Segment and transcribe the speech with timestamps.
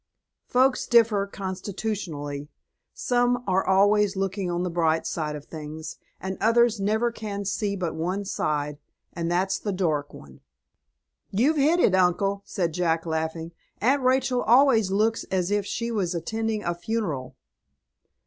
[0.47, 2.49] Folks differ constitutionally.
[2.91, 7.13] Some are always looking on the bright side of things, and others can never
[7.45, 8.79] see but one side,
[9.13, 10.41] and that's the dark one."
[11.29, 13.51] "You've hit it, uncle," said Jack, laughing.
[13.79, 17.35] "Aunt Rachel always looks as if she was attending a funeral."